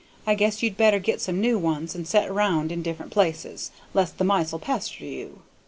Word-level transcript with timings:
I 0.25 0.33
guess 0.33 0.63
you'd 0.63 0.77
better 0.77 0.97
get 0.97 1.21
some 1.21 1.39
new 1.39 1.59
ones 1.59 1.93
and 1.93 2.07
set 2.07 2.33
round 2.33 2.71
in 2.71 2.81
different 2.81 3.11
places, 3.11 3.69
'less 3.93 4.09
the 4.09 4.23
mice'll 4.23 4.57
pester 4.57 5.05
you. 5.05 5.43